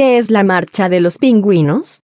qué 0.00 0.16
es 0.16 0.30
la 0.30 0.44
marcha 0.44 0.88
de 0.88 0.98
los 0.98 1.18
pingüinos? 1.18 2.04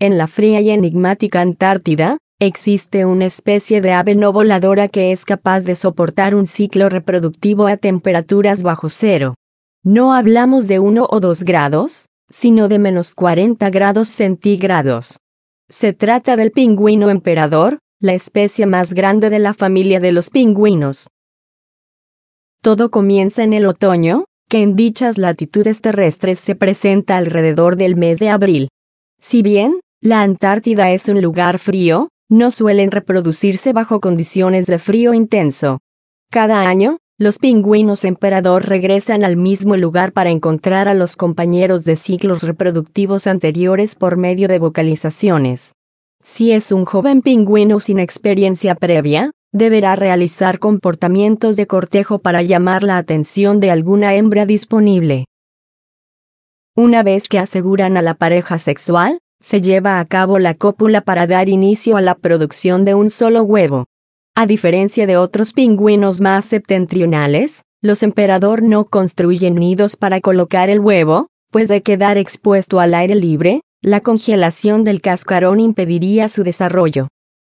En 0.00 0.16
la 0.16 0.26
fría 0.26 0.62
y 0.62 0.70
enigmática 0.70 1.42
Antártida, 1.42 2.16
existe 2.40 3.04
una 3.04 3.26
especie 3.26 3.82
de 3.82 3.92
ave 3.92 4.14
no 4.14 4.32
voladora 4.32 4.88
que 4.88 5.12
es 5.12 5.26
capaz 5.26 5.60
de 5.60 5.74
soportar 5.74 6.34
un 6.34 6.46
ciclo 6.46 6.88
reproductivo 6.88 7.66
a 7.66 7.76
temperaturas 7.76 8.62
bajo 8.62 8.88
cero. 8.88 9.34
No 9.84 10.14
hablamos 10.14 10.68
de 10.68 10.78
1 10.78 11.08
o 11.10 11.20
2 11.20 11.42
grados, 11.42 12.06
sino 12.30 12.68
de 12.68 12.78
menos 12.78 13.14
40 13.14 13.68
grados 13.68 14.08
centígrados. 14.08 15.18
Se 15.68 15.92
trata 15.92 16.34
del 16.36 16.50
pingüino 16.50 17.10
emperador, 17.10 17.78
la 18.00 18.14
especie 18.14 18.64
más 18.64 18.94
grande 18.94 19.28
de 19.28 19.38
la 19.38 19.52
familia 19.52 20.00
de 20.00 20.12
los 20.12 20.30
pingüinos. 20.30 21.08
Todo 22.62 22.90
comienza 22.90 23.42
en 23.42 23.52
el 23.52 23.66
otoño, 23.66 24.24
que 24.48 24.62
en 24.62 24.76
dichas 24.76 25.18
latitudes 25.18 25.80
terrestres 25.80 26.38
se 26.38 26.54
presenta 26.54 27.16
alrededor 27.16 27.76
del 27.76 27.96
mes 27.96 28.18
de 28.18 28.30
abril. 28.30 28.68
Si 29.20 29.42
bien, 29.42 29.80
la 30.00 30.22
Antártida 30.22 30.90
es 30.90 31.08
un 31.08 31.20
lugar 31.20 31.58
frío, 31.58 32.08
no 32.30 32.50
suelen 32.50 32.90
reproducirse 32.90 33.72
bajo 33.72 34.00
condiciones 34.00 34.66
de 34.66 34.78
frío 34.78 35.14
intenso. 35.14 35.80
Cada 36.30 36.68
año, 36.68 36.98
los 37.18 37.38
pingüinos 37.38 38.04
emperador 38.04 38.68
regresan 38.68 39.24
al 39.24 39.36
mismo 39.36 39.76
lugar 39.76 40.12
para 40.12 40.30
encontrar 40.30 40.88
a 40.88 40.94
los 40.94 41.16
compañeros 41.16 41.84
de 41.84 41.96
ciclos 41.96 42.42
reproductivos 42.42 43.26
anteriores 43.26 43.96
por 43.96 44.16
medio 44.16 44.46
de 44.46 44.60
vocalizaciones. 44.60 45.72
Si 46.22 46.52
es 46.52 46.70
un 46.70 46.84
joven 46.84 47.22
pingüino 47.22 47.80
sin 47.80 47.98
experiencia 47.98 48.74
previa, 48.74 49.32
deberá 49.52 49.96
realizar 49.96 50.58
comportamientos 50.58 51.56
de 51.56 51.66
cortejo 51.66 52.18
para 52.18 52.42
llamar 52.42 52.82
la 52.82 52.98
atención 52.98 53.60
de 53.60 53.70
alguna 53.70 54.14
hembra 54.14 54.46
disponible. 54.46 55.24
Una 56.76 57.02
vez 57.02 57.28
que 57.28 57.38
aseguran 57.38 57.96
a 57.96 58.02
la 58.02 58.14
pareja 58.14 58.58
sexual, 58.58 59.18
se 59.40 59.60
lleva 59.60 60.00
a 60.00 60.04
cabo 60.04 60.38
la 60.38 60.54
cópula 60.54 61.00
para 61.00 61.26
dar 61.26 61.48
inicio 61.48 61.96
a 61.96 62.00
la 62.00 62.14
producción 62.14 62.84
de 62.84 62.94
un 62.94 63.10
solo 63.10 63.42
huevo. 63.42 63.86
A 64.34 64.46
diferencia 64.46 65.06
de 65.06 65.16
otros 65.16 65.52
pingüinos 65.52 66.20
más 66.20 66.44
septentrionales, 66.44 67.64
los 67.82 68.02
emperador 68.02 68.62
no 68.62 68.84
construyen 68.84 69.54
nidos 69.54 69.96
para 69.96 70.20
colocar 70.20 70.70
el 70.70 70.80
huevo, 70.80 71.28
pues 71.50 71.68
de 71.68 71.82
quedar 71.82 72.18
expuesto 72.18 72.80
al 72.80 72.94
aire 72.94 73.14
libre, 73.14 73.62
la 73.80 74.00
congelación 74.00 74.84
del 74.84 75.00
cascarón 75.00 75.60
impediría 75.60 76.28
su 76.28 76.42
desarrollo. 76.42 77.08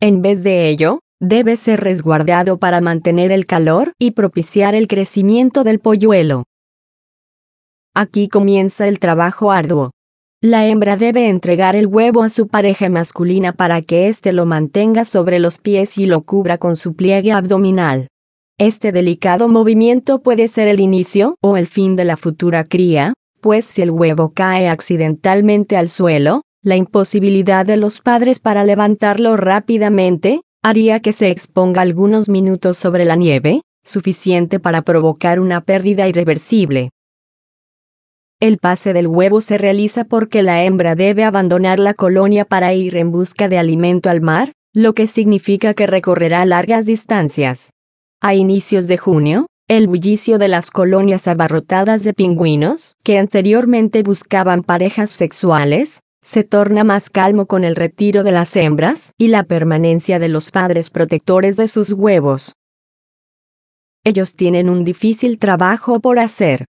En 0.01 0.21
vez 0.21 0.43
de 0.43 0.67
ello, 0.67 0.99
debe 1.19 1.57
ser 1.57 1.81
resguardado 1.81 2.57
para 2.57 2.81
mantener 2.81 3.31
el 3.31 3.45
calor 3.45 3.93
y 3.99 4.11
propiciar 4.11 4.75
el 4.75 4.87
crecimiento 4.87 5.63
del 5.63 5.79
polluelo. 5.79 6.45
Aquí 7.93 8.29
comienza 8.29 8.87
el 8.87 8.99
trabajo 8.99 9.51
arduo. 9.51 9.91
La 10.41 10.65
hembra 10.67 10.95
debe 10.95 11.27
entregar 11.27 11.75
el 11.75 11.87
huevo 11.87 12.23
a 12.23 12.29
su 12.29 12.47
pareja 12.47 12.87
masculina 12.87 13.51
para 13.51 13.81
que 13.81 14.07
éste 14.07 14.31
lo 14.31 14.45
mantenga 14.45 15.03
sobre 15.03 15.39
los 15.39 15.59
pies 15.59 15.97
y 15.97 16.05
lo 16.05 16.21
cubra 16.21 16.57
con 16.57 16.77
su 16.77 16.95
pliegue 16.95 17.33
abdominal. 17.33 18.07
Este 18.57 18.93
delicado 18.93 19.49
movimiento 19.49 20.21
puede 20.21 20.47
ser 20.47 20.69
el 20.69 20.79
inicio 20.79 21.35
o 21.41 21.57
el 21.57 21.67
fin 21.67 21.97
de 21.97 22.05
la 22.05 22.15
futura 22.15 22.63
cría, 22.63 23.13
pues 23.41 23.65
si 23.65 23.81
el 23.81 23.91
huevo 23.91 24.31
cae 24.33 24.69
accidentalmente 24.69 25.75
al 25.75 25.89
suelo, 25.89 26.43
la 26.61 26.77
imposibilidad 26.77 27.65
de 27.65 27.77
los 27.77 27.99
padres 27.99 28.39
para 28.39 28.63
levantarlo 28.63 29.35
rápidamente, 29.35 30.41
haría 30.61 30.99
que 30.99 31.13
se 31.13 31.29
exponga 31.29 31.81
algunos 31.81 32.29
minutos 32.29 32.77
sobre 32.77 33.05
la 33.05 33.15
nieve, 33.15 33.61
suficiente 33.83 34.59
para 34.59 34.81
provocar 34.81 35.39
una 35.39 35.61
pérdida 35.61 36.07
irreversible. 36.07 36.89
El 38.41 38.57
pase 38.57 38.93
del 38.93 39.07
huevo 39.07 39.41
se 39.41 39.57
realiza 39.57 40.05
porque 40.05 40.43
la 40.43 40.63
hembra 40.63 40.95
debe 40.95 41.23
abandonar 41.23 41.79
la 41.79 41.93
colonia 41.93 42.45
para 42.45 42.73
ir 42.73 42.95
en 42.95 43.11
busca 43.11 43.49
de 43.49 43.57
alimento 43.57 44.09
al 44.09 44.21
mar, 44.21 44.53
lo 44.73 44.93
que 44.93 45.07
significa 45.07 45.73
que 45.73 45.87
recorrerá 45.87 46.45
largas 46.45 46.85
distancias. 46.85 47.71
A 48.21 48.35
inicios 48.35 48.87
de 48.87 48.97
junio, 48.97 49.47
el 49.67 49.87
bullicio 49.87 50.37
de 50.37 50.47
las 50.47 50.71
colonias 50.71 51.27
abarrotadas 51.27 52.03
de 52.03 52.13
pingüinos, 52.13 52.95
que 53.03 53.17
anteriormente 53.17 54.03
buscaban 54.03 54.63
parejas 54.63 55.09
sexuales, 55.09 56.01
se 56.23 56.43
torna 56.43 56.83
más 56.83 57.09
calmo 57.09 57.45
con 57.45 57.63
el 57.63 57.75
retiro 57.75 58.23
de 58.23 58.31
las 58.31 58.55
hembras 58.55 59.13
y 59.17 59.29
la 59.29 59.43
permanencia 59.43 60.19
de 60.19 60.29
los 60.29 60.51
padres 60.51 60.89
protectores 60.89 61.55
de 61.57 61.67
sus 61.67 61.91
huevos. 61.91 62.53
Ellos 64.03 64.35
tienen 64.35 64.69
un 64.69 64.83
difícil 64.83 65.39
trabajo 65.39 65.99
por 65.99 66.19
hacer, 66.19 66.65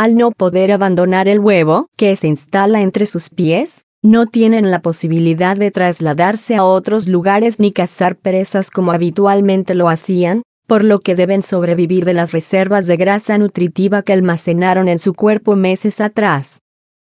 al 0.00 0.14
no 0.14 0.30
poder 0.30 0.72
abandonar 0.72 1.28
el 1.28 1.40
huevo, 1.40 1.88
que 1.94 2.16
se 2.16 2.26
instala 2.26 2.80
entre 2.80 3.04
sus 3.04 3.28
pies, 3.28 3.84
no 4.02 4.24
tienen 4.24 4.70
la 4.70 4.80
posibilidad 4.80 5.58
de 5.58 5.70
trasladarse 5.70 6.56
a 6.56 6.64
otros 6.64 7.06
lugares 7.06 7.60
ni 7.60 7.70
cazar 7.70 8.16
presas 8.16 8.70
como 8.70 8.92
habitualmente 8.92 9.74
lo 9.74 9.90
hacían, 9.90 10.40
por 10.66 10.84
lo 10.84 11.00
que 11.00 11.14
deben 11.14 11.42
sobrevivir 11.42 12.06
de 12.06 12.14
las 12.14 12.32
reservas 12.32 12.86
de 12.86 12.96
grasa 12.96 13.36
nutritiva 13.36 14.00
que 14.00 14.14
almacenaron 14.14 14.88
en 14.88 14.98
su 14.98 15.12
cuerpo 15.12 15.54
meses 15.54 16.00
atrás. 16.00 16.60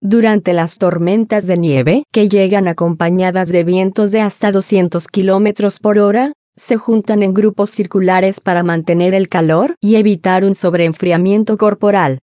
Durante 0.05 0.53
las 0.53 0.79
tormentas 0.79 1.47
de 1.47 1.57
nieve, 1.57 2.03
que 2.11 2.29
llegan 2.29 2.67
acompañadas 2.67 3.51
de 3.51 3.63
vientos 3.63 4.11
de 4.11 4.21
hasta 4.21 4.51
200 4.51 5.07
km 5.07 5.79
por 5.81 6.01
hora, 6.01 6.33
se 6.57 6.77
juntan 6.77 7.23
en 7.23 7.33
grupos 7.33 7.71
circulares 7.71 8.41
para 8.41 8.65
mantener 8.65 9.15
el 9.15 9.29
calor 9.29 9.77
y 9.81 9.95
evitar 9.95 10.45
un 10.45 10.57
sobreenfriamiento 10.57 11.57
corporal. 11.57 12.19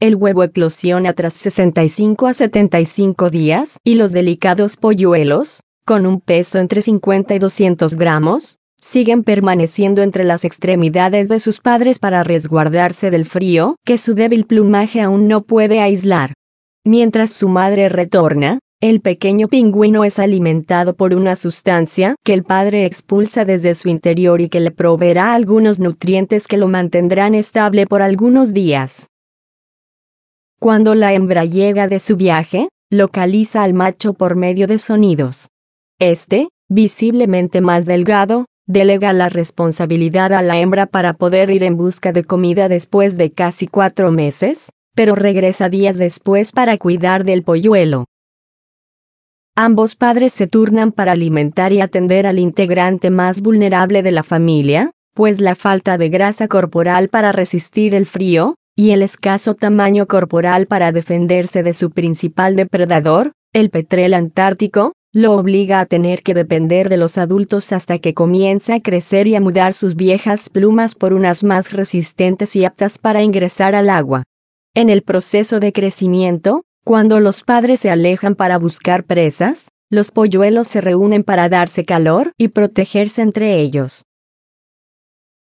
El 0.00 0.14
huevo 0.16 0.42
eclosiona 0.42 1.12
tras 1.12 1.34
65 1.34 2.26
a 2.26 2.32
75 2.32 3.28
días 3.28 3.76
y 3.84 3.96
los 3.96 4.12
delicados 4.12 4.78
polluelos, 4.78 5.60
con 5.84 6.06
un 6.06 6.18
peso 6.18 6.58
entre 6.58 6.80
50 6.80 7.34
y 7.34 7.38
200 7.40 7.94
gramos, 7.96 8.58
siguen 8.82 9.22
permaneciendo 9.22 10.02
entre 10.02 10.24
las 10.24 10.44
extremidades 10.44 11.28
de 11.28 11.38
sus 11.38 11.60
padres 11.60 12.00
para 12.00 12.24
resguardarse 12.24 13.10
del 13.10 13.24
frío 13.24 13.76
que 13.86 13.96
su 13.96 14.14
débil 14.14 14.44
plumaje 14.44 15.00
aún 15.00 15.28
no 15.28 15.42
puede 15.42 15.80
aislar. 15.80 16.34
Mientras 16.84 17.30
su 17.30 17.48
madre 17.48 17.88
retorna, 17.88 18.58
el 18.80 19.00
pequeño 19.00 19.46
pingüino 19.46 20.02
es 20.02 20.18
alimentado 20.18 20.96
por 20.96 21.14
una 21.14 21.36
sustancia 21.36 22.16
que 22.24 22.34
el 22.34 22.42
padre 22.42 22.84
expulsa 22.84 23.44
desde 23.44 23.76
su 23.76 23.88
interior 23.88 24.40
y 24.40 24.48
que 24.48 24.58
le 24.58 24.72
proveerá 24.72 25.34
algunos 25.34 25.78
nutrientes 25.78 26.48
que 26.48 26.56
lo 26.56 26.66
mantendrán 26.66 27.36
estable 27.36 27.86
por 27.86 28.02
algunos 28.02 28.52
días. 28.52 29.06
Cuando 30.58 30.96
la 30.96 31.12
hembra 31.12 31.44
llega 31.44 31.86
de 31.86 32.00
su 32.00 32.16
viaje, 32.16 32.68
localiza 32.90 33.62
al 33.62 33.74
macho 33.74 34.14
por 34.14 34.34
medio 34.34 34.66
de 34.66 34.78
sonidos. 34.78 35.50
Este, 36.00 36.48
visiblemente 36.68 37.60
más 37.60 37.86
delgado, 37.86 38.46
delega 38.72 39.12
la 39.12 39.28
responsabilidad 39.28 40.32
a 40.32 40.42
la 40.42 40.58
hembra 40.58 40.86
para 40.86 41.12
poder 41.12 41.50
ir 41.50 41.62
en 41.62 41.76
busca 41.76 42.12
de 42.12 42.24
comida 42.24 42.68
después 42.68 43.16
de 43.18 43.30
casi 43.30 43.66
cuatro 43.66 44.10
meses, 44.10 44.70
pero 44.94 45.14
regresa 45.14 45.68
días 45.68 45.98
después 45.98 46.52
para 46.52 46.78
cuidar 46.78 47.24
del 47.24 47.42
polluelo. 47.42 48.06
Ambos 49.54 49.94
padres 49.94 50.32
se 50.32 50.46
turnan 50.46 50.92
para 50.92 51.12
alimentar 51.12 51.74
y 51.74 51.82
atender 51.82 52.26
al 52.26 52.38
integrante 52.38 53.10
más 53.10 53.42
vulnerable 53.42 54.02
de 54.02 54.10
la 54.10 54.22
familia, 54.22 54.90
pues 55.14 55.40
la 55.40 55.54
falta 55.54 55.98
de 55.98 56.08
grasa 56.08 56.48
corporal 56.48 57.10
para 57.10 57.32
resistir 57.32 57.94
el 57.94 58.06
frío, 58.06 58.54
y 58.74 58.92
el 58.92 59.02
escaso 59.02 59.54
tamaño 59.54 60.06
corporal 60.06 60.66
para 60.66 60.92
defenderse 60.92 61.62
de 61.62 61.74
su 61.74 61.90
principal 61.90 62.56
depredador, 62.56 63.32
el 63.52 63.68
petrel 63.68 64.14
antártico, 64.14 64.94
lo 65.12 65.34
obliga 65.34 65.80
a 65.80 65.86
tener 65.86 66.22
que 66.22 66.32
depender 66.32 66.88
de 66.88 66.96
los 66.96 67.18
adultos 67.18 67.72
hasta 67.72 67.98
que 67.98 68.14
comienza 68.14 68.76
a 68.76 68.80
crecer 68.80 69.26
y 69.26 69.34
a 69.34 69.40
mudar 69.40 69.74
sus 69.74 69.94
viejas 69.94 70.48
plumas 70.48 70.94
por 70.94 71.12
unas 71.12 71.44
más 71.44 71.72
resistentes 71.72 72.56
y 72.56 72.64
aptas 72.64 72.96
para 72.96 73.22
ingresar 73.22 73.74
al 73.74 73.90
agua. 73.90 74.22
En 74.74 74.88
el 74.88 75.02
proceso 75.02 75.60
de 75.60 75.72
crecimiento, 75.72 76.62
cuando 76.82 77.20
los 77.20 77.42
padres 77.42 77.80
se 77.80 77.90
alejan 77.90 78.34
para 78.34 78.58
buscar 78.58 79.04
presas, 79.04 79.68
los 79.90 80.10
polluelos 80.10 80.68
se 80.68 80.80
reúnen 80.80 81.24
para 81.24 81.50
darse 81.50 81.84
calor 81.84 82.32
y 82.38 82.48
protegerse 82.48 83.20
entre 83.20 83.60
ellos. 83.60 84.06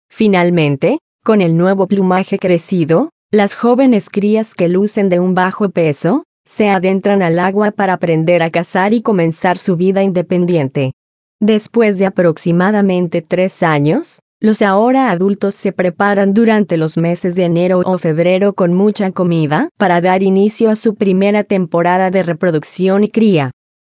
Finalmente, 0.09 0.99
con 1.23 1.43
el 1.43 1.59
nuevo 1.59 1.87
plumaje 1.87 2.39
crecido, 2.39 3.11
las 3.31 3.55
jóvenes 3.55 4.09
crías 4.09 4.55
que 4.55 4.69
lucen 4.69 5.11
de 5.11 5.21
un 5.21 5.35
bajo 5.35 5.69
peso, 5.69 6.25
se 6.49 6.71
adentran 6.71 7.21
al 7.21 7.39
agua 7.39 7.73
para 7.73 7.93
aprender 7.93 8.43
a 8.43 8.51
cazar 8.51 8.95
y 8.95 9.03
comenzar 9.03 9.59
su 9.59 9.77
vida 9.77 10.03
independiente. 10.03 10.93
Después 11.41 11.99
de 11.99 12.07
aproximadamente 12.07 13.21
tres 13.21 13.63
años, 13.63 14.21
los 14.41 14.63
ahora 14.63 15.11
adultos 15.11 15.55
se 15.55 15.73
preparan 15.73 16.33
durante 16.33 16.79
los 16.79 16.97
meses 16.97 17.35
de 17.35 17.45
enero 17.45 17.83
o 17.85 17.99
febrero 17.99 18.55
con 18.55 18.73
mucha 18.73 19.11
comida 19.11 19.69
para 19.77 20.01
dar 20.01 20.23
inicio 20.23 20.71
a 20.71 20.77
su 20.77 20.95
primera 20.95 21.45
temporada 21.45 22.11
de 22.11 22.23
reproducción 22.23 23.05
y 23.05 23.11
cría. 23.11 23.51